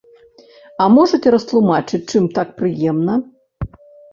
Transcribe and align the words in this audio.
А 0.85 0.87
можаце 0.95 1.27
растлумачыць 1.35 2.01
чым 2.11 2.23
так 2.39 2.47
прыемна? 2.63 3.13